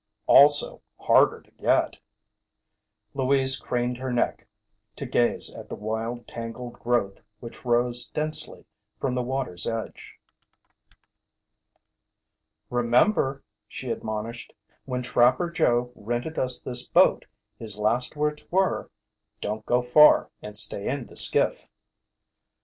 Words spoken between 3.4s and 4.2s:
craned her